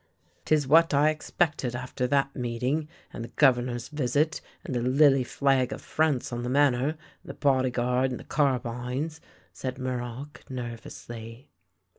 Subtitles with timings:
[0.45, 5.71] "'Tis what I expected after that meeting, and the Governor's visit, and the lily flag
[5.71, 9.21] of France on the Manor, and the bodyguard and the carbines,"
[9.53, 11.51] said Muroc, nervously.